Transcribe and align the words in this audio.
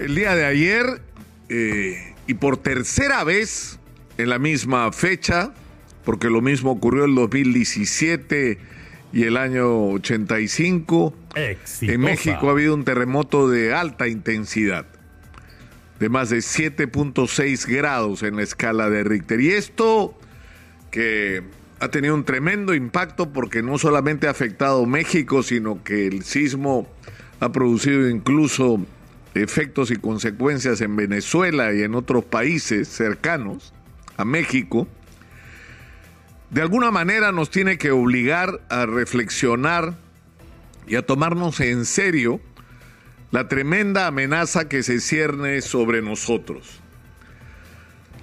El 0.00 0.14
día 0.14 0.34
de 0.34 0.46
ayer, 0.46 1.02
eh, 1.50 2.14
y 2.26 2.32
por 2.32 2.56
tercera 2.56 3.22
vez 3.22 3.78
en 4.16 4.30
la 4.30 4.38
misma 4.38 4.90
fecha, 4.92 5.52
porque 6.06 6.30
lo 6.30 6.40
mismo 6.40 6.70
ocurrió 6.70 7.04
el 7.04 7.14
2017 7.14 8.58
y 9.12 9.24
el 9.24 9.36
año 9.36 9.88
85, 9.88 11.14
Exitosa. 11.34 11.92
en 11.92 12.00
México 12.00 12.48
ha 12.48 12.52
habido 12.52 12.74
un 12.74 12.84
terremoto 12.84 13.50
de 13.50 13.74
alta 13.74 14.08
intensidad, 14.08 14.86
de 15.98 16.08
más 16.08 16.30
de 16.30 16.38
7.6 16.38 17.66
grados 17.66 18.22
en 18.22 18.36
la 18.36 18.42
escala 18.42 18.88
de 18.88 19.04
Richter. 19.04 19.38
Y 19.42 19.50
esto 19.50 20.18
que 20.90 21.42
ha 21.78 21.88
tenido 21.88 22.14
un 22.14 22.24
tremendo 22.24 22.72
impacto 22.72 23.34
porque 23.34 23.62
no 23.62 23.76
solamente 23.76 24.28
ha 24.28 24.30
afectado 24.30 24.86
México, 24.86 25.42
sino 25.42 25.84
que 25.84 26.06
el 26.06 26.24
sismo 26.24 26.88
ha 27.38 27.52
producido 27.52 28.08
incluso 28.08 28.80
efectos 29.34 29.90
y 29.90 29.96
consecuencias 29.96 30.80
en 30.80 30.96
Venezuela 30.96 31.72
y 31.72 31.82
en 31.82 31.94
otros 31.94 32.24
países 32.24 32.88
cercanos 32.88 33.72
a 34.16 34.24
México, 34.24 34.88
de 36.50 36.62
alguna 36.62 36.90
manera 36.90 37.32
nos 37.32 37.50
tiene 37.50 37.78
que 37.78 37.92
obligar 37.92 38.60
a 38.68 38.86
reflexionar 38.86 39.96
y 40.86 40.96
a 40.96 41.06
tomarnos 41.06 41.60
en 41.60 41.84
serio 41.84 42.40
la 43.30 43.46
tremenda 43.46 44.08
amenaza 44.08 44.68
que 44.68 44.82
se 44.82 45.00
cierne 45.00 45.62
sobre 45.62 46.02
nosotros. 46.02 46.80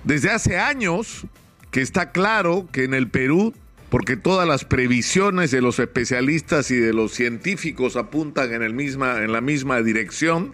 Desde 0.04 0.30
hace 0.30 0.58
años 0.58 1.26
que 1.72 1.82
está 1.82 2.12
claro 2.12 2.68
que 2.72 2.84
en 2.84 2.94
el 2.94 3.10
Perú, 3.10 3.54
porque 3.90 4.18
todas 4.18 4.48
las 4.48 4.66
previsiones 4.66 5.52
de 5.52 5.62
los 5.62 5.80
especialistas 5.80 6.72
y 6.72 6.76
de 6.76 6.94
los 6.94 7.14
científicos 7.14 7.96
apuntan 7.96 8.54
en, 8.54 8.62
el 8.62 8.74
misma, 8.74 9.24
en 9.24 9.32
la 9.32 9.40
misma 9.40 9.82
dirección, 9.82 10.54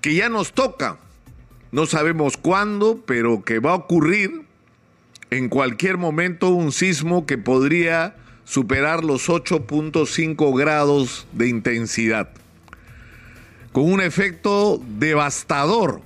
que 0.00 0.14
ya 0.14 0.28
nos 0.28 0.52
toca, 0.52 0.98
no 1.72 1.86
sabemos 1.86 2.36
cuándo, 2.36 3.02
pero 3.06 3.44
que 3.44 3.58
va 3.58 3.72
a 3.72 3.76
ocurrir 3.76 4.42
en 5.30 5.48
cualquier 5.48 5.98
momento 5.98 6.48
un 6.48 6.72
sismo 6.72 7.26
que 7.26 7.38
podría 7.38 8.16
superar 8.44 9.04
los 9.04 9.28
8.5 9.28 10.58
grados 10.58 11.26
de 11.32 11.48
intensidad, 11.48 12.30
con 13.72 13.92
un 13.92 14.00
efecto 14.00 14.80
devastador 14.98 16.00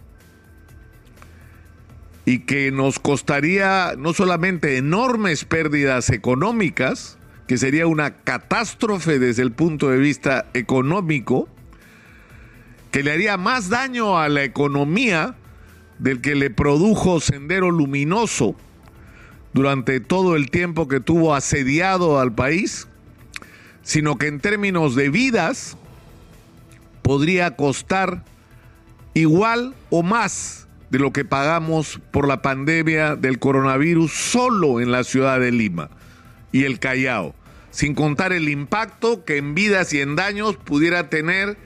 y 2.25 2.41
que 2.41 2.71
nos 2.71 2.99
costaría 2.99 3.95
no 3.97 4.13
solamente 4.13 4.77
enormes 4.77 5.45
pérdidas 5.45 6.11
económicas, 6.11 7.19
que 7.47 7.59
sería 7.59 7.87
una 7.87 8.15
catástrofe 8.15 9.19
desde 9.19 9.43
el 9.43 9.53
punto 9.53 9.91
de 9.91 9.99
vista 9.99 10.47
económico, 10.55 11.49
que 12.93 13.03
le 13.03 13.11
haría 13.11 13.39
más 13.39 13.71
daño 13.71 14.19
a 14.19 14.29
la 14.29 14.45
economía 14.45 15.35
del 15.99 16.21
que 16.21 16.35
le 16.35 16.51
produjo 16.51 17.21
Sendero 17.21 17.71
Luminoso 17.71 18.55
durante 19.55 19.99
todo 19.99 20.37
el 20.37 20.51
tiempo 20.51 20.89
que 20.89 21.01
tuvo 21.01 21.35
asediado 21.35 22.21
al 22.21 22.35
país, 22.35 22.87
sino 23.83 24.19
que 24.19 24.27
en 24.27 24.41
términos 24.41 24.95
de 24.95 25.09
vidas 25.09 25.79
podría 27.01 27.57
costar 27.57 28.25
igual 29.15 29.75
o 29.89 30.03
más 30.03 30.69
de 30.91 30.99
lo 30.99 31.15
que 31.15 31.25
pagamos 31.25 31.99
por 32.11 32.29
la 32.29 32.43
pandemia 32.43 33.17
del 33.17 33.39
coronavirus 33.39 34.13
solo 34.13 34.81
en 34.81 34.93
la 34.93 35.03
ciudad 35.03 35.41
de 35.41 35.51
Lima 35.51 35.89
y 36.53 36.65
el 36.65 36.79
Callao, 36.79 37.35
sin 37.71 37.95
contar 37.95 38.35
el 38.35 38.51
impacto 38.51 39.25
que 39.25 39.39
en 39.39 39.55
vidas 39.55 39.95
y 39.95 40.01
en 40.03 40.15
daños 40.15 40.57
pudiera 40.59 41.09
tener 41.09 41.57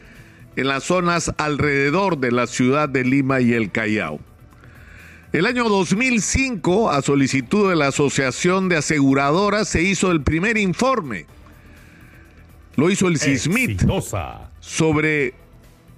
en 0.57 0.69
las 0.69 0.85
zonas 0.85 1.33
alrededor 1.37 2.19
de 2.19 2.33
la 2.33 2.47
ciudad 2.47 2.89
de 2.89 3.05
Lima 3.05 3.41
y 3.41 3.53
el 3.53 3.71
Callao. 3.71 4.21
El 5.33 5.45
año 5.45 5.69
2005, 5.69 6.91
a 6.91 7.03
solicitud 7.03 7.69
de 7.69 7.77
la 7.77 7.89
Asociación 7.89 8.71
de 8.71 8.77
Aseguradoras, 8.77 9.69
se 9.69 9.83
hizo 9.83 10.11
el 10.11 10.23
primer 10.23 10.57
informe. 10.57 11.27
Lo 12.77 12.91
hizo 12.91 13.09
el 13.09 13.19
CISMIT 13.19 13.71
Exitosa. 13.73 14.51
sobre 14.61 15.35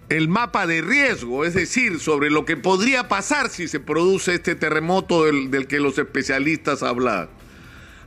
el 0.08 0.28
mapa 0.28 0.66
de 0.66 0.80
riesgo, 0.80 1.44
es 1.44 1.54
decir, 1.54 2.00
sobre 2.00 2.30
lo 2.30 2.44
que 2.44 2.56
podría 2.56 3.08
pasar 3.08 3.50
si 3.50 3.68
se 3.68 3.78
produce 3.78 4.34
este 4.34 4.54
terremoto 4.54 5.24
del, 5.24 5.50
del 5.50 5.66
que 5.66 5.78
los 5.78 5.98
especialistas 5.98 6.82
hablan. 6.82 7.28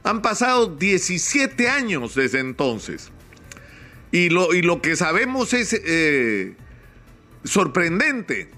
Han 0.04 0.22
pasado 0.22 0.68
17 0.68 1.70
años 1.70 2.16
desde 2.16 2.40
entonces. 2.40 3.12
Y 4.12 4.30
lo, 4.30 4.54
y 4.54 4.62
lo 4.62 4.82
que 4.82 4.96
sabemos 4.96 5.54
es 5.54 5.74
eh, 5.74 6.56
sorprendente, 7.44 8.50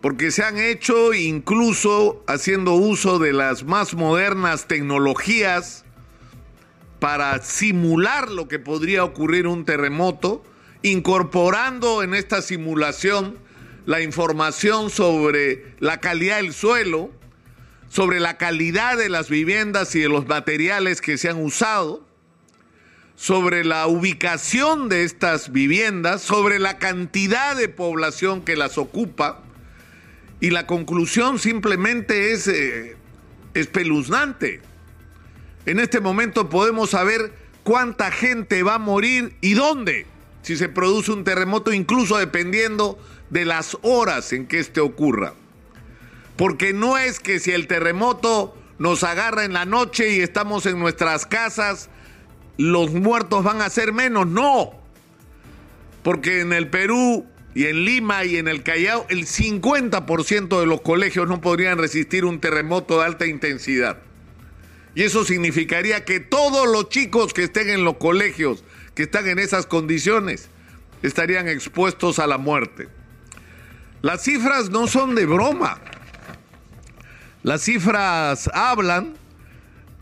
porque 0.00 0.30
se 0.30 0.42
han 0.42 0.58
hecho 0.58 1.14
incluso 1.14 2.24
haciendo 2.26 2.74
uso 2.74 3.18
de 3.18 3.32
las 3.32 3.64
más 3.64 3.94
modernas 3.94 4.66
tecnologías 4.66 5.84
para 6.98 7.40
simular 7.42 8.30
lo 8.30 8.48
que 8.48 8.58
podría 8.58 9.04
ocurrir 9.04 9.46
un 9.46 9.64
terremoto, 9.64 10.42
incorporando 10.82 12.02
en 12.02 12.14
esta 12.14 12.42
simulación 12.42 13.38
la 13.86 14.00
información 14.02 14.90
sobre 14.90 15.74
la 15.80 16.00
calidad 16.00 16.36
del 16.36 16.52
suelo, 16.52 17.10
sobre 17.88 18.20
la 18.20 18.36
calidad 18.36 18.96
de 18.96 19.08
las 19.08 19.28
viviendas 19.28 19.94
y 19.96 20.00
de 20.00 20.08
los 20.08 20.26
materiales 20.26 21.00
que 21.00 21.18
se 21.18 21.28
han 21.28 21.42
usado, 21.42 22.06
sobre 23.20 23.66
la 23.66 23.86
ubicación 23.86 24.88
de 24.88 25.04
estas 25.04 25.52
viviendas, 25.52 26.22
sobre 26.22 26.58
la 26.58 26.78
cantidad 26.78 27.54
de 27.54 27.68
población 27.68 28.40
que 28.40 28.56
las 28.56 28.78
ocupa, 28.78 29.42
y 30.40 30.48
la 30.48 30.66
conclusión 30.66 31.38
simplemente 31.38 32.32
es 32.32 32.48
eh, 32.48 32.96
espeluznante. 33.52 34.62
En 35.66 35.80
este 35.80 36.00
momento 36.00 36.48
podemos 36.48 36.88
saber 36.88 37.34
cuánta 37.62 38.10
gente 38.10 38.62
va 38.62 38.76
a 38.76 38.78
morir 38.78 39.36
y 39.42 39.52
dónde 39.52 40.06
si 40.40 40.56
se 40.56 40.70
produce 40.70 41.12
un 41.12 41.22
terremoto, 41.22 41.74
incluso 41.74 42.16
dependiendo 42.16 42.98
de 43.28 43.44
las 43.44 43.76
horas 43.82 44.32
en 44.32 44.46
que 44.46 44.60
este 44.60 44.80
ocurra. 44.80 45.34
Porque 46.38 46.72
no 46.72 46.96
es 46.96 47.20
que 47.20 47.38
si 47.38 47.50
el 47.50 47.66
terremoto 47.66 48.56
nos 48.78 49.04
agarra 49.04 49.44
en 49.44 49.52
la 49.52 49.66
noche 49.66 50.08
y 50.16 50.20
estamos 50.20 50.64
en 50.64 50.78
nuestras 50.78 51.26
casas, 51.26 51.90
los 52.60 52.90
muertos 52.92 53.42
van 53.42 53.62
a 53.62 53.70
ser 53.70 53.94
menos, 53.94 54.26
no. 54.26 54.72
Porque 56.02 56.40
en 56.40 56.52
el 56.52 56.68
Perú 56.68 57.26
y 57.54 57.64
en 57.64 57.86
Lima 57.86 58.22
y 58.26 58.36
en 58.36 58.48
el 58.48 58.62
Callao, 58.62 59.06
el 59.08 59.26
50% 59.26 60.60
de 60.60 60.66
los 60.66 60.82
colegios 60.82 61.26
no 61.26 61.40
podrían 61.40 61.78
resistir 61.78 62.26
un 62.26 62.38
terremoto 62.38 62.98
de 62.98 63.06
alta 63.06 63.26
intensidad. 63.26 64.00
Y 64.94 65.04
eso 65.04 65.24
significaría 65.24 66.04
que 66.04 66.20
todos 66.20 66.68
los 66.68 66.90
chicos 66.90 67.32
que 67.32 67.44
estén 67.44 67.70
en 67.70 67.82
los 67.82 67.96
colegios, 67.96 68.62
que 68.94 69.04
están 69.04 69.26
en 69.26 69.38
esas 69.38 69.64
condiciones, 69.64 70.50
estarían 71.02 71.48
expuestos 71.48 72.18
a 72.18 72.26
la 72.26 72.36
muerte. 72.36 72.88
Las 74.02 74.22
cifras 74.22 74.68
no 74.68 74.86
son 74.86 75.14
de 75.14 75.24
broma. 75.24 75.80
Las 77.42 77.62
cifras 77.62 78.50
hablan, 78.52 79.14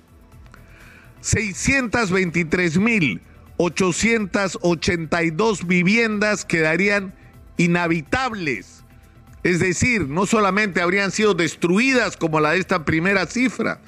623.882 3.58 5.66
viviendas 5.66 6.46
quedarían 6.46 7.16
inhabitables. 7.58 8.84
Es 9.44 9.60
decir, 9.60 10.08
no 10.08 10.26
solamente 10.26 10.82
habrían 10.82 11.12
sido 11.12 11.34
destruidas 11.34 12.18
como 12.18 12.40
la 12.40 12.52
de 12.52 12.60
esta 12.60 12.86
primera 12.86 13.26
cifra, 13.26 13.80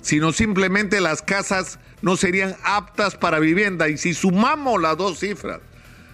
sino 0.00 0.32
simplemente 0.32 1.00
las 1.00 1.22
casas 1.22 1.78
no 2.00 2.16
serían 2.16 2.56
aptas 2.64 3.16
para 3.16 3.38
vivienda. 3.38 3.88
Y 3.88 3.98
si 3.98 4.14
sumamos 4.14 4.80
las 4.80 4.96
dos 4.96 5.20
cifras, 5.20 5.60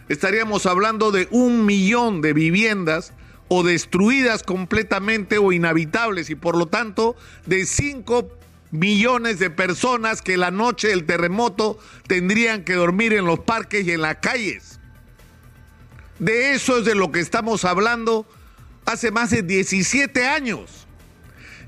estaríamos 0.09 0.67
hablando 0.67 1.13
de 1.13 1.29
un 1.31 1.65
millón 1.65 2.21
de 2.21 2.33
viviendas 2.33 3.13
o 3.49 3.63
destruidas 3.63 4.43
completamente 4.43 5.39
o 5.39 5.53
inhabitables 5.53 6.29
y 6.29 6.35
por 6.35 6.57
lo 6.57 6.67
tanto 6.67 7.17
de 7.47 7.65
cinco 7.65 8.29
millones 8.71 9.39
de 9.39 9.51
personas 9.51 10.23
que 10.23 10.37
la 10.37 10.51
noche 10.51 10.89
del 10.89 11.05
terremoto 11.05 11.79
tendrían 12.07 12.65
que 12.65 12.75
dormir 12.75 13.13
en 13.13 13.25
los 13.25 13.41
parques 13.41 13.87
y 13.87 13.93
en 13.93 14.03
las 14.03 14.17
calles. 14.17 14.79
De 16.19 16.53
eso 16.53 16.79
es 16.79 16.85
de 16.85 16.95
lo 16.95 17.13
que 17.13 17.21
estamos 17.21 17.65
hablando 17.65 18.27
hace 18.85 19.11
más 19.11 19.31
de 19.31 19.43
17 19.43 20.27
años. 20.27 20.87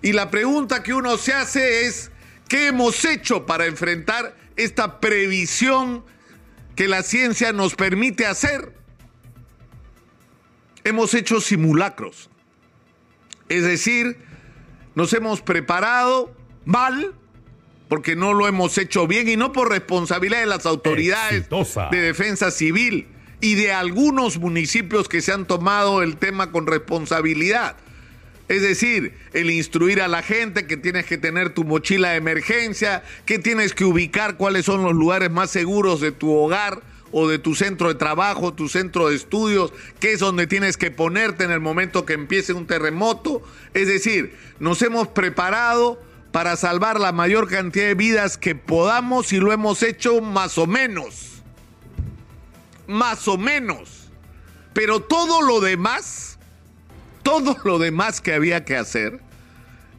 Y 0.03 0.13
la 0.13 0.31
pregunta 0.31 0.83
que 0.83 0.95
uno 0.95 1.17
se 1.19 1.33
hace 1.33 1.87
es, 1.87 2.11
¿qué 2.49 2.69
hemos 2.69 3.05
hecho 3.05 3.47
para 3.47 3.67
enfrentar 3.67 4.37
esta 4.57 5.01
previsión 5.01 6.05
que 6.75 6.89
la 6.89 7.03
ciencia 7.03 7.53
nos 7.53 7.75
permite 7.75 8.27
hacer? 8.27 8.75
Hemos 10.83 11.13
hecho 11.15 11.41
simulacros. 11.41 12.31
Es 13.49 13.63
decir, 13.63 14.17
nos 14.95 15.13
hemos 15.13 15.43
preparado 15.43 16.35
mal 16.65 17.15
porque 17.89 18.15
no 18.15 18.35
lo 18.35 18.47
hemos 18.47 18.79
hecho 18.79 19.09
bien 19.09 19.29
y 19.29 19.37
no 19.37 19.53
por 19.53 19.69
responsabilidad 19.69 20.41
de 20.41 20.47
las 20.47 20.65
autoridades 20.65 21.49
de 21.91 22.01
defensa 22.01 22.53
civil 22.53 23.09
y 23.41 23.57
de 23.57 23.73
algunos 23.73 24.39
municipios 24.39 25.09
que 25.09 25.21
se 25.21 25.33
han 25.33 25.47
tomado 25.47 26.03
el 26.03 26.17
tema 26.17 26.53
con 26.53 26.67
responsabilidad. 26.67 27.77
Es 28.49 28.63
decir, 28.63 29.15
el 29.33 29.51
instruir 29.51 30.03
a 30.03 30.09
la 30.09 30.23
gente 30.23 30.67
que 30.67 30.77
tienes 30.77 31.07
que 31.07 31.19
tener 31.19 31.51
tu 31.51 31.65
mochila 31.65 32.11
de 32.11 32.17
emergencia, 32.17 33.03
que 33.25 33.39
tienes 33.39 33.75
que 33.75 33.85
ubicar 33.85 34.37
cuáles 34.37 34.67
son 34.67 34.83
los 34.83 34.95
lugares 34.95 35.31
más 35.31 35.51
seguros 35.51 36.01
de 36.01 36.13
tu 36.13 36.33
hogar 36.33 36.83
o 37.13 37.29
de 37.29 37.39
tu 37.39 37.55
centro 37.55 37.89
de 37.89 37.95
trabajo, 37.95 38.53
tu 38.53 38.69
centro 38.69 39.09
de 39.09 39.17
estudios, 39.17 39.73
qué 39.99 40.13
es 40.13 40.21
donde 40.21 40.47
tienes 40.47 40.77
que 40.77 40.91
ponerte 40.91 41.45
en 41.45 41.51
el 41.51 41.61
momento 41.61 42.05
que 42.05 42.13
empiece 42.13 42.53
un 42.53 42.67
terremoto. 42.67 43.43
Es 43.75 43.89
decir, 43.89 44.37
nos 44.59 44.83
hemos 44.83 45.09
preparado 45.09 46.01
para 46.33 46.57
salvar 46.57 47.01
la 47.01 47.13
mayor 47.13 47.49
cantidad 47.49 47.87
de 47.87 47.95
vidas 47.95 48.39
que 48.39 48.55
podamos 48.55 49.33
y 49.33 49.39
lo 49.39 49.53
hemos 49.53 49.83
hecho 49.83 50.21
más 50.21 50.59
o 50.59 50.67
menos 50.67 51.31
más 52.91 53.29
o 53.29 53.39
menos. 53.39 54.11
Pero 54.75 55.01
todo 55.01 55.43
lo 55.43 55.61
demás, 55.61 56.39
todo 57.23 57.57
lo 57.65 57.79
demás 57.79 58.21
que 58.21 58.35
había 58.35 58.65
que 58.65 58.77
hacer, 58.77 59.21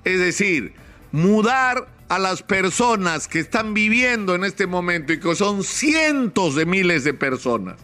es 0.03 0.19
decir, 0.19 0.73
mudar 1.11 1.87
a 2.09 2.19
las 2.19 2.43
personas 2.43 3.27
que 3.27 3.39
están 3.39 3.73
viviendo 3.73 4.35
en 4.35 4.43
este 4.43 4.67
momento 4.67 5.13
y 5.13 5.19
que 5.19 5.35
son 5.35 5.63
cientos 5.63 6.55
de 6.55 6.65
miles 6.65 7.03
de 7.03 7.13
personas 7.13 7.77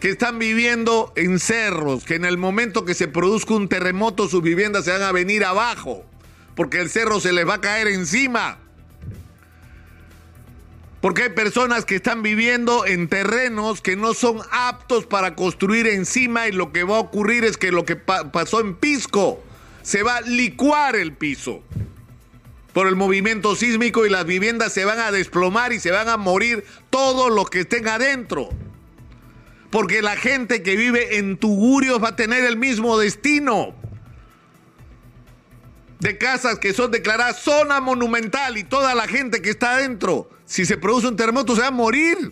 que 0.00 0.10
están 0.10 0.38
viviendo 0.38 1.12
en 1.16 1.38
cerros, 1.38 2.04
que 2.04 2.16
en 2.16 2.26
el 2.26 2.36
momento 2.36 2.84
que 2.84 2.92
se 2.92 3.08
produzca 3.08 3.54
un 3.54 3.68
terremoto 3.68 4.28
sus 4.28 4.42
viviendas 4.42 4.84
se 4.84 4.90
van 4.90 5.02
a 5.02 5.12
venir 5.12 5.44
abajo, 5.44 6.04
porque 6.54 6.80
el 6.80 6.90
cerro 6.90 7.20
se 7.20 7.32
les 7.32 7.46
va 7.46 7.54
a 7.54 7.60
caer 7.60 7.88
encima. 7.88 8.58
Porque 11.00 11.24
hay 11.24 11.30
personas 11.30 11.84
que 11.84 11.96
están 11.96 12.22
viviendo 12.22 12.86
en 12.86 13.08
terrenos 13.08 13.82
que 13.82 13.94
no 13.94 14.14
son 14.14 14.40
aptos 14.50 15.04
para 15.04 15.34
construir 15.34 15.86
encima 15.86 16.48
y 16.48 16.52
lo 16.52 16.72
que 16.72 16.84
va 16.84 16.96
a 16.96 17.00
ocurrir 17.00 17.44
es 17.44 17.58
que 17.58 17.72
lo 17.72 17.84
que 17.84 17.96
pasó 17.96 18.60
en 18.60 18.74
Pisco 18.74 19.42
se 19.82 20.02
va 20.02 20.16
a 20.16 20.20
licuar 20.22 20.96
el 20.96 21.12
piso 21.12 21.62
por 22.72 22.88
el 22.88 22.96
movimiento 22.96 23.54
sísmico 23.54 24.06
y 24.06 24.10
las 24.10 24.24
viviendas 24.24 24.72
se 24.72 24.86
van 24.86 24.98
a 24.98 25.12
desplomar 25.12 25.74
y 25.74 25.78
se 25.78 25.90
van 25.90 26.08
a 26.08 26.16
morir 26.16 26.64
todos 26.88 27.30
los 27.30 27.50
que 27.50 27.60
estén 27.60 27.86
adentro. 27.86 28.48
Porque 29.70 30.00
la 30.00 30.16
gente 30.16 30.62
que 30.62 30.74
vive 30.74 31.18
en 31.18 31.36
Tugurios 31.36 32.02
va 32.02 32.10
a 32.10 32.16
tener 32.16 32.44
el 32.44 32.56
mismo 32.56 32.98
destino 32.98 33.74
de 36.04 36.18
casas 36.18 36.58
que 36.58 36.74
son 36.74 36.90
declaradas 36.90 37.40
zona 37.40 37.80
monumental 37.80 38.58
y 38.58 38.64
toda 38.64 38.94
la 38.94 39.08
gente 39.08 39.40
que 39.40 39.48
está 39.48 39.76
adentro, 39.76 40.28
si 40.44 40.66
se 40.66 40.76
produce 40.76 41.08
un 41.08 41.16
terremoto, 41.16 41.54
se 41.54 41.62
va 41.62 41.68
a 41.68 41.70
morir. 41.70 42.30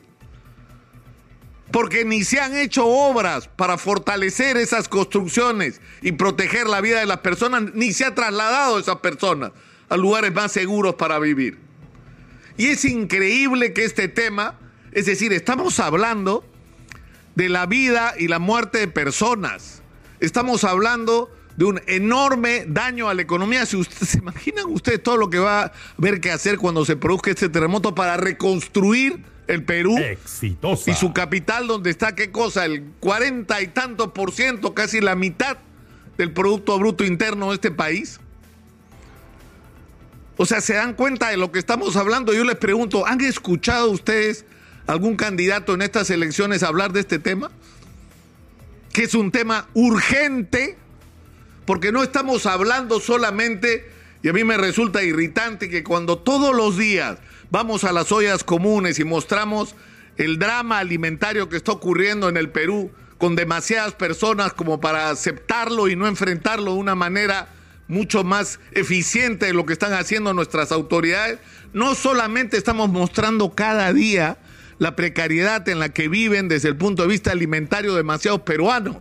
Porque 1.71 2.05
ni 2.05 2.23
se 2.23 2.39
han 2.39 2.55
hecho 2.55 2.87
obras 2.87 3.49
para 3.49 3.79
fortalecer 3.79 4.59
esas 4.59 4.91
construcciones 4.91 5.81
y 6.03 6.13
proteger 6.13 6.67
la 6.67 6.83
vida 6.83 7.01
de 7.01 7.07
las 7.07 7.21
personas, 7.21 7.73
ni 7.73 7.95
se 7.95 8.05
ha 8.05 8.15
trasladado 8.15 8.77
a 8.77 8.81
esas 8.81 8.97
personas 8.97 9.53
a 9.89 9.97
lugares 9.97 10.35
más 10.35 10.53
seguros 10.53 10.97
para 10.97 11.19
vivir. 11.19 11.59
Y 12.59 12.67
es 12.67 12.85
increíble 12.85 13.73
que 13.73 13.85
este 13.85 14.07
tema, 14.07 14.59
es 14.93 15.07
decir, 15.07 15.33
estamos 15.33 15.81
hablando 15.81 16.45
de 17.37 17.49
la 17.49 17.65
vida 17.65 18.13
y 18.19 18.29
la 18.29 18.39
muerte 18.39 18.81
de 18.81 18.89
personas. 18.89 19.81
Estamos 20.21 20.63
hablando 20.65 21.31
de 21.57 21.65
un 21.65 21.81
enorme 21.87 22.65
daño 22.67 23.09
a 23.09 23.15
la 23.15 23.23
economía. 23.23 23.67
Si 23.67 23.77
usted, 23.77 24.07
¿Se 24.07 24.19
imaginan 24.19 24.67
ustedes 24.69 25.03
todo 25.03 25.17
lo 25.17 25.31
que 25.31 25.39
va 25.39 25.63
a 25.63 25.73
haber 25.99 26.21
que 26.21 26.31
hacer 26.31 26.59
cuando 26.59 26.85
se 26.85 26.97
produzca 26.97 27.31
este 27.31 27.49
terremoto 27.49 27.95
para 27.95 28.17
reconstruir 28.17 29.25
el 29.47 29.65
Perú? 29.65 29.97
Exitosa. 29.99 30.91
Y 30.91 30.95
su 30.95 31.13
capital, 31.13 31.67
donde 31.67 31.91
está, 31.91 32.15
¿qué 32.15 32.31
cosa? 32.31 32.65
El 32.65 32.85
cuarenta 33.01 33.61
y 33.61 33.69
tanto 33.69 34.15
por 34.15 34.33
ciento, 34.33 34.75
casi 34.75 35.01
la 35.01 35.15
mitad 35.15 35.59
del 36.17 36.33
Producto 36.33 36.79
Bruto 36.79 37.05
Interno 37.05 37.49
de 37.49 37.55
este 37.55 37.71
país. 37.71 38.21
O 40.37 40.47
sea, 40.47 40.61
¿se 40.61 40.75
dan 40.75 40.95
cuenta 40.95 41.29
de 41.29 41.37
lo 41.37 41.53
que 41.53 41.59
estamos 41.59 41.97
hablando? 41.97 42.33
Yo 42.33 42.45
les 42.45 42.57
pregunto, 42.57 43.07
¿han 43.07 43.21
escuchado 43.21 43.91
ustedes 43.91 44.45
algún 44.87 45.17
candidato 45.17 45.75
en 45.75 45.83
estas 45.83 46.11
elecciones 46.11 46.63
hablar 46.63 46.93
de 46.93 47.01
este 47.01 47.19
tema? 47.19 47.51
Que 48.93 49.05
es 49.05 49.15
un 49.15 49.31
tema 49.31 49.69
urgente 49.75 50.79
porque 51.65 51.93
no 51.93 52.03
estamos 52.03 52.47
hablando 52.47 53.01
solamente, 53.01 53.91
y 54.23 54.29
a 54.29 54.33
mí 54.33 54.45
me 54.45 54.57
resulta 54.57 55.03
irritante 55.03 55.69
que 55.69 55.85
cuando 55.85 56.19
todos 56.19 56.55
los 56.55 56.77
días 56.77 57.19
vamos 57.51 57.85
a 57.85 57.93
las 57.93 58.11
ollas 58.13 58.45
comunes 58.45 58.99
y 58.99 59.05
mostramos 59.05 59.75
el 60.17 60.39
drama 60.39 60.79
alimentario 60.79 61.49
que 61.49 61.57
está 61.57 61.73
ocurriendo 61.73 62.29
en 62.29 62.37
el 62.37 62.51
Perú 62.51 62.91
con 63.19 63.37
demasiadas 63.37 63.95
personas 63.95 64.53
como 64.53 64.81
para 64.81 65.11
aceptarlo 65.11 65.89
y 65.89 65.97
no 65.97 66.07
enfrentarlo 66.07 66.73
de 66.73 66.79
una 66.79 66.95
manera 66.95 67.49
mucho 67.89 68.25
más 68.25 68.59
eficiente 68.73 69.47
de 69.47 69.53
lo 69.53 69.67
que 69.67 69.75
están 69.75 69.93
haciendo 69.93 70.33
nuestras 70.33 70.73
autoridades, 70.73 71.39
no 71.73 71.95
solamente 71.95 72.57
estamos 72.57 72.89
mostrando 72.89 73.55
cada 73.55 73.93
día 73.93 74.39
la 74.79 74.97
precariedad 74.97 75.69
en 75.69 75.79
la 75.79 75.91
que 75.91 76.09
viven 76.09 76.49
desde 76.49 76.69
el 76.69 76.77
punto 76.77 77.03
de 77.03 77.09
vista 77.09 77.31
alimentario 77.31 77.95
demasiados 77.95 78.41
peruanos, 78.41 78.97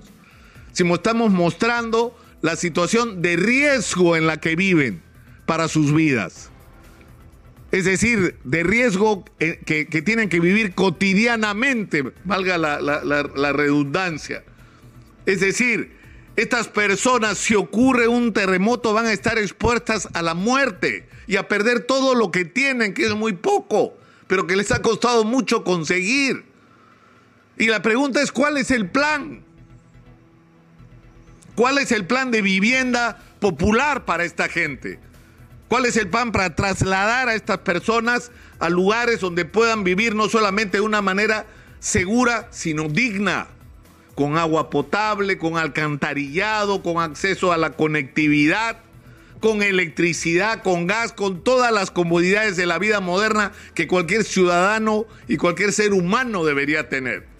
sino 0.72 0.96
estamos 0.96 1.32
mostrando 1.32 2.16
la 2.42 2.56
situación 2.56 3.22
de 3.22 3.36
riesgo 3.36 4.16
en 4.16 4.28
la 4.28 4.38
que 4.38 4.56
viven 4.56 5.02
para 5.46 5.68
sus 5.68 5.94
vidas. 5.94 6.50
Es 7.72 7.86
decir, 7.86 8.38
de 8.44 8.64
riesgo 8.64 9.24
eh, 9.40 9.60
que, 9.66 9.86
tienen 10.02 10.28
que 10.28 10.40
vivir 10.40 10.74
cotidianamente, 10.74 12.04
valga 12.26 12.58
la, 12.58 12.80
la 12.82 13.54
redundancia. 13.54 14.44
Es 15.26 15.40
decir, 15.40 15.96
estas 16.36 16.68
personas, 16.68 17.38
si 17.38 17.56
ocurre 17.56 18.08
un 18.08 18.34
terremoto, 18.34 18.94
van 18.94 19.06
a 19.06 19.14
estar 19.14 19.38
expuestas 19.38 20.10
a 20.14 20.22
la 20.22 20.34
muerte 20.34 21.08
y 21.28 21.36
a 21.36 21.48
perder 21.48 21.82
todo 21.82 22.16
lo 22.16 22.32
que 22.32 22.46
tienen, 22.46 22.94
que 22.94 23.06
es 23.06 23.16
muy 23.16 23.34
poco, 23.34 23.98
pero 24.28 24.48
que 24.48 24.56
les 24.56 24.72
ha 24.72 24.82
costado 24.82 25.24
mucho 25.24 25.64
conseguir. 25.64 26.44
Y 27.58 27.68
la 27.68 27.82
pregunta 27.82 28.22
es, 28.22 28.32
¿cuál 28.32 28.58
es 28.58 28.72
el 28.72 28.90
plan? 28.90 29.44
¿Cuál 31.62 31.78
es 31.78 31.92
el 31.92 32.08
plan 32.08 32.32
de 32.32 32.42
vivienda 32.42 33.20
popular 33.40 34.04
para 34.04 34.24
esta 34.24 34.50
gente? 34.50 34.98
¿Cuál 35.68 35.86
es 35.86 35.96
el 35.96 36.10
plan 36.10 36.32
para 36.32 36.56
trasladar 36.56 37.30
a 37.30 37.36
estas 37.36 37.60
personas 37.60 38.32
a 38.58 38.68
lugares 38.68 39.20
donde 39.20 39.46
puedan 39.46 39.84
vivir 39.84 40.16
no 40.16 40.28
solamente 40.28 40.78
de 40.78 40.82
una 40.82 41.04
manera 41.04 41.46
segura, 41.80 42.48
sino 42.50 42.90
digna? 42.90 43.46
Con 44.16 44.40
agua 44.40 44.72
potable, 44.72 45.38
con 45.38 45.56
alcantarillado, 45.56 46.82
con 46.82 46.98
acceso 46.98 47.52
a 47.52 47.58
la 47.58 47.74
conectividad, 47.74 48.80
con 49.40 49.62
electricidad, 49.62 50.64
con 50.64 50.88
gas, 50.88 51.14
con 51.14 51.44
todas 51.44 51.72
las 51.72 51.92
comodidades 51.92 52.58
de 52.58 52.66
la 52.66 52.80
vida 52.80 53.02
moderna 53.02 53.52
que 53.76 53.86
cualquier 53.88 54.24
ciudadano 54.24 55.06
y 55.28 55.38
cualquier 55.38 55.74
ser 55.74 55.94
humano 55.94 56.44
debería 56.44 56.90
tener. 56.90 57.31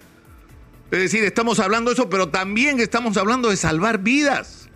Es 0.92 0.98
decir, 0.98 1.24
estamos 1.24 1.58
hablando 1.58 1.90
de 1.90 1.94
eso, 1.94 2.10
pero 2.10 2.28
también 2.28 2.78
estamos 2.78 3.16
hablando 3.16 3.48
de 3.48 3.56
salvar 3.56 4.00
vidas. 4.00 4.68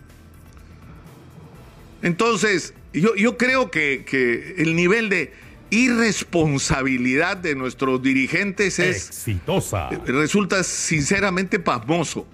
Entonces, 2.01 2.73
yo, 2.91 3.15
yo 3.15 3.37
creo 3.37 3.69
que, 3.69 4.03
que 4.03 4.55
el 4.57 4.75
nivel 4.75 5.09
de 5.09 5.31
irresponsabilidad 5.69 7.37
de 7.37 7.53
nuestros 7.53 8.01
dirigentes 8.01 8.79
es 8.79 9.09
exitosa. 9.09 9.89
Resulta 10.07 10.63
sinceramente 10.63 11.59
pasmoso. 11.59 12.25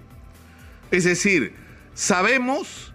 Es 0.90 1.04
decir, 1.04 1.52
sabemos 1.92 2.94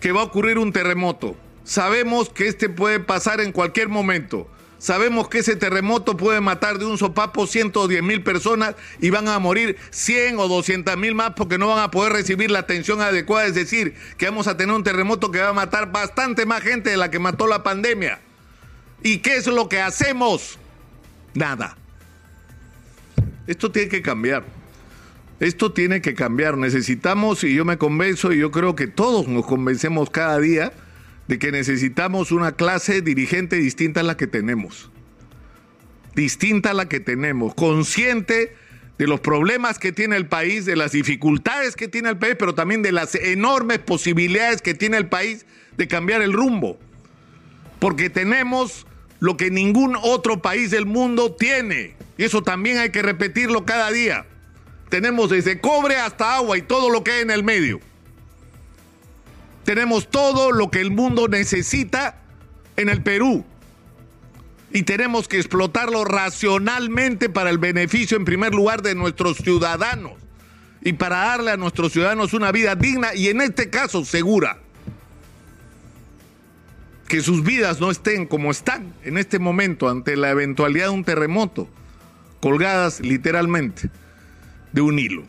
que 0.00 0.10
va 0.10 0.22
a 0.22 0.24
ocurrir 0.24 0.58
un 0.58 0.72
terremoto. 0.72 1.36
Sabemos 1.62 2.28
que 2.28 2.48
este 2.48 2.68
puede 2.68 2.98
pasar 2.98 3.40
en 3.40 3.52
cualquier 3.52 3.88
momento. 3.88 4.50
Sabemos 4.84 5.30
que 5.30 5.38
ese 5.38 5.56
terremoto 5.56 6.14
puede 6.14 6.42
matar 6.42 6.76
de 6.76 6.84
un 6.84 6.98
sopapo 6.98 7.46
110 7.46 8.02
mil 8.02 8.22
personas 8.22 8.74
y 9.00 9.08
van 9.08 9.28
a 9.28 9.38
morir 9.38 9.78
100 9.88 10.38
o 10.38 10.46
200 10.46 10.98
mil 10.98 11.14
más 11.14 11.32
porque 11.36 11.56
no 11.56 11.68
van 11.68 11.78
a 11.78 11.90
poder 11.90 12.12
recibir 12.12 12.50
la 12.50 12.58
atención 12.58 13.00
adecuada. 13.00 13.46
Es 13.46 13.54
decir, 13.54 13.94
que 14.18 14.26
vamos 14.26 14.46
a 14.46 14.58
tener 14.58 14.76
un 14.76 14.84
terremoto 14.84 15.30
que 15.30 15.40
va 15.40 15.48
a 15.48 15.52
matar 15.54 15.90
bastante 15.90 16.44
más 16.44 16.62
gente 16.62 16.90
de 16.90 16.98
la 16.98 17.10
que 17.10 17.18
mató 17.18 17.46
la 17.46 17.62
pandemia. 17.62 18.20
¿Y 19.02 19.20
qué 19.20 19.36
es 19.36 19.46
lo 19.46 19.70
que 19.70 19.80
hacemos? 19.80 20.58
Nada. 21.32 21.78
Esto 23.46 23.72
tiene 23.72 23.88
que 23.88 24.02
cambiar. 24.02 24.44
Esto 25.40 25.72
tiene 25.72 26.02
que 26.02 26.12
cambiar. 26.12 26.58
Necesitamos, 26.58 27.42
y 27.42 27.54
yo 27.54 27.64
me 27.64 27.78
convenzo, 27.78 28.34
y 28.34 28.38
yo 28.38 28.50
creo 28.50 28.76
que 28.76 28.86
todos 28.86 29.28
nos 29.28 29.46
convencemos 29.46 30.10
cada 30.10 30.38
día, 30.40 30.74
de 31.28 31.38
que 31.38 31.52
necesitamos 31.52 32.32
una 32.32 32.52
clase 32.52 33.00
dirigente 33.00 33.56
distinta 33.56 34.00
a 34.00 34.04
la 34.04 34.16
que 34.16 34.26
tenemos. 34.26 34.90
Distinta 36.14 36.70
a 36.70 36.74
la 36.74 36.88
que 36.88 37.00
tenemos, 37.00 37.54
consciente 37.54 38.54
de 38.98 39.06
los 39.06 39.20
problemas 39.20 39.78
que 39.78 39.92
tiene 39.92 40.16
el 40.16 40.26
país, 40.26 40.64
de 40.64 40.76
las 40.76 40.92
dificultades 40.92 41.74
que 41.74 41.88
tiene 41.88 42.10
el 42.10 42.18
país, 42.18 42.36
pero 42.38 42.54
también 42.54 42.82
de 42.82 42.92
las 42.92 43.14
enormes 43.16 43.78
posibilidades 43.80 44.62
que 44.62 44.74
tiene 44.74 44.96
el 44.96 45.08
país 45.08 45.46
de 45.76 45.88
cambiar 45.88 46.22
el 46.22 46.32
rumbo. 46.32 46.78
Porque 47.80 48.10
tenemos 48.10 48.86
lo 49.18 49.36
que 49.36 49.50
ningún 49.50 49.96
otro 50.00 50.40
país 50.42 50.70
del 50.70 50.86
mundo 50.86 51.34
tiene. 51.34 51.96
Y 52.16 52.24
eso 52.24 52.42
también 52.42 52.78
hay 52.78 52.90
que 52.90 53.02
repetirlo 53.02 53.64
cada 53.64 53.90
día. 53.90 54.26
Tenemos 54.90 55.30
desde 55.30 55.60
cobre 55.60 55.96
hasta 55.96 56.36
agua 56.36 56.56
y 56.56 56.62
todo 56.62 56.90
lo 56.90 57.02
que 57.02 57.12
hay 57.12 57.22
en 57.22 57.30
el 57.30 57.42
medio. 57.42 57.80
Tenemos 59.64 60.08
todo 60.08 60.52
lo 60.52 60.70
que 60.70 60.80
el 60.80 60.90
mundo 60.90 61.28
necesita 61.28 62.20
en 62.76 62.88
el 62.88 63.02
Perú. 63.02 63.44
Y 64.72 64.82
tenemos 64.82 65.28
que 65.28 65.38
explotarlo 65.38 66.04
racionalmente 66.04 67.28
para 67.28 67.50
el 67.50 67.58
beneficio, 67.58 68.16
en 68.16 68.24
primer 68.24 68.54
lugar, 68.54 68.82
de 68.82 68.94
nuestros 68.94 69.38
ciudadanos. 69.38 70.12
Y 70.82 70.94
para 70.94 71.16
darle 71.18 71.52
a 71.52 71.56
nuestros 71.56 71.92
ciudadanos 71.92 72.34
una 72.34 72.52
vida 72.52 72.74
digna 72.74 73.14
y 73.14 73.28
en 73.28 73.40
este 73.40 73.70
caso 73.70 74.04
segura. 74.04 74.58
Que 77.08 77.20
sus 77.20 77.44
vidas 77.44 77.80
no 77.80 77.90
estén 77.90 78.26
como 78.26 78.50
están 78.50 78.92
en 79.04 79.16
este 79.16 79.38
momento 79.38 79.88
ante 79.88 80.16
la 80.16 80.30
eventualidad 80.30 80.86
de 80.86 80.90
un 80.90 81.04
terremoto, 81.04 81.68
colgadas 82.40 83.00
literalmente 83.00 83.90
de 84.72 84.80
un 84.80 84.98
hilo. 84.98 85.24